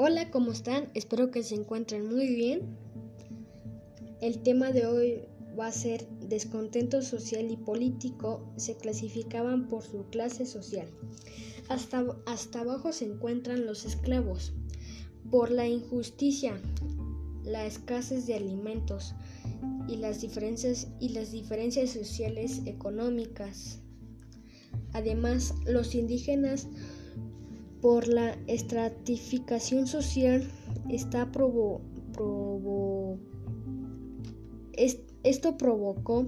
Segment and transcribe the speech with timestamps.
[0.00, 0.92] Hola, ¿cómo están?
[0.94, 2.78] Espero que se encuentren muy bien.
[4.20, 5.22] El tema de hoy
[5.58, 10.86] va a ser descontento social y político se clasificaban por su clase social.
[11.68, 14.52] Hasta, hasta abajo se encuentran los esclavos.
[15.32, 16.62] Por la injusticia,
[17.42, 19.16] la escasez de alimentos
[19.88, 23.80] y las diferencias, y las diferencias sociales económicas.
[24.92, 26.68] Además, los indígenas
[27.80, 30.50] por la estratificación social
[30.88, 31.30] está
[35.22, 36.26] esto provocó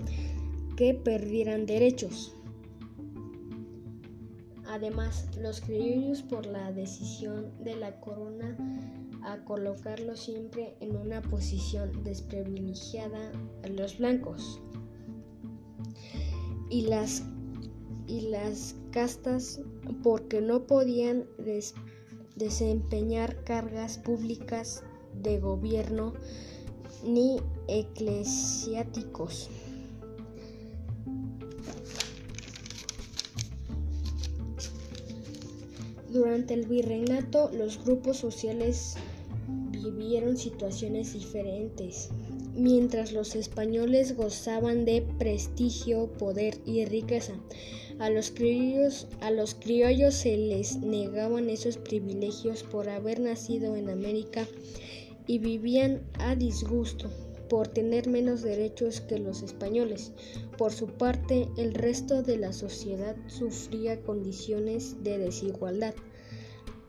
[0.77, 2.35] que perdieran derechos.
[4.67, 8.57] Además, los criollos por la decisión de la corona
[9.23, 13.33] a colocarlo siempre en una posición desprivilegiada
[13.65, 14.61] a los blancos.
[16.71, 17.25] Y las
[18.11, 19.61] y las castas
[20.03, 21.27] porque no podían
[22.35, 24.83] desempeñar cargas públicas
[25.23, 26.15] de gobierno
[27.05, 29.49] ni eclesiásticos.
[36.13, 38.97] Durante el virreinato los grupos sociales
[39.71, 42.11] vivieron situaciones diferentes.
[42.61, 47.33] Mientras los españoles gozaban de prestigio, poder y riqueza,
[47.99, 53.89] a los criollos, a los criollos se les negaban esos privilegios por haber nacido en
[53.89, 54.47] América
[55.27, 57.11] y vivían a disgusto
[57.49, 60.13] por tener menos derechos que los españoles.
[60.59, 65.95] Por su parte, el resto de la sociedad sufría condiciones de desigualdad.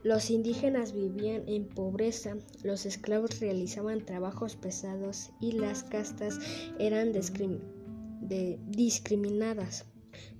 [0.04, 6.40] Los indígenas vivían en pobreza, los esclavos realizaban trabajos pesados y las castas
[6.80, 7.12] eran
[8.72, 9.86] discriminadas.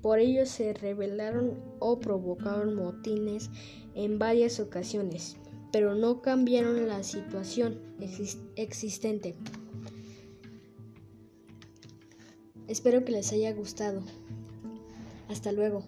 [0.02, 3.52] Por ello se rebelaron o provocaron motines
[3.94, 5.38] en varias ocasiones,
[5.72, 7.80] pero no cambiaron la situación
[8.56, 9.36] existente.
[12.68, 14.02] Espero que les haya gustado.
[15.30, 15.84] Hasta luego.